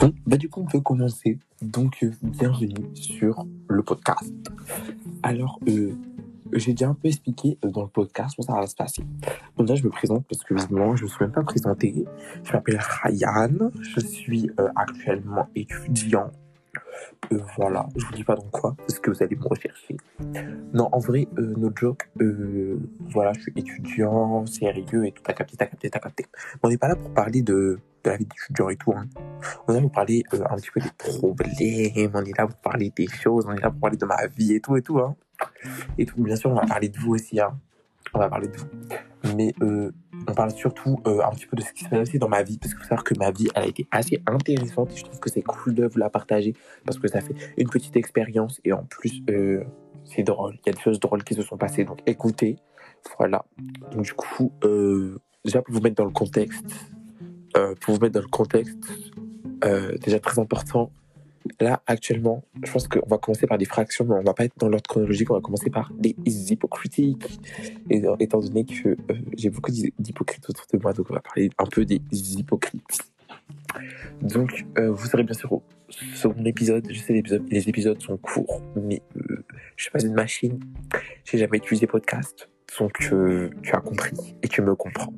[0.00, 1.38] Bon, bah du coup, on peut commencer.
[1.62, 4.32] Donc, euh, bienvenue sur le podcast.
[5.22, 5.92] Alors, euh,
[6.52, 9.04] j'ai déjà un peu expliqué euh, dans le podcast comment ça va se passer.
[9.56, 12.06] Donc là, je me présente parce que visiblement, je ne me suis même pas présenté.
[12.44, 13.70] Je m'appelle Ryan.
[13.80, 16.30] Je suis actuellement étudiant.
[17.56, 19.96] Voilà, je vous dis pas dans quoi, parce que vous allez me rechercher.
[20.72, 22.10] Non, en vrai, no joke,
[23.10, 26.26] voilà, je suis étudiant, sérieux et tout, t'as capté, t'as capté, t'as capté.
[26.62, 29.06] On n'est pas là pour parler de, de la vie et tout, hein.
[29.66, 32.56] On est là pour parler euh, un petit peu des problèmes, on est là pour
[32.56, 34.98] parler des choses, on est là pour parler de ma vie et tout et tout,
[34.98, 35.16] hein.
[35.98, 37.58] Et tout, bien sûr, on va parler de vous aussi, hein.
[38.14, 38.66] On va parler de vous.
[39.36, 39.92] Mais euh,
[40.26, 42.42] on parle surtout euh, un petit peu de ce qui se passe aussi dans ma
[42.42, 45.30] vie, parce que faut savoir que ma vie, a été assez intéressante je trouve que
[45.30, 48.84] c'est cool de vous la partager, parce que ça fait une petite expérience et en
[48.84, 49.22] plus,
[50.04, 50.58] c'est drôle.
[50.64, 52.56] Il y a des choses drôles qui se sont passées, donc écoutez.
[53.18, 53.44] Voilà.
[53.92, 54.52] Donc du coup,
[55.44, 56.64] déjà pour vous mettre dans le contexte,
[57.58, 58.78] euh, pour vous mettre dans le contexte,
[59.64, 60.90] euh, déjà très important,
[61.60, 64.56] là actuellement, je pense qu'on va commencer par des fractions, mais on va pas être
[64.58, 66.14] dans l'ordre chronologique, on va commencer par des
[66.52, 67.28] hypocritiques.
[67.90, 68.96] Et, euh, étant donné que
[69.36, 72.00] j'ai beaucoup d'hy- d'hypocrites autour de moi, donc on va parler un peu des
[72.38, 72.98] hypocrites.
[74.22, 75.62] Donc, vous serez bien sûr au
[76.14, 76.86] second épisode.
[76.90, 79.44] Je sais, les épisodes, les épisodes sont courts, mais euh,
[79.76, 80.60] je suis pas une machine.
[81.24, 82.48] J'ai jamais utilisé podcast.
[82.78, 85.12] Donc, tu as compris et tu me comprends.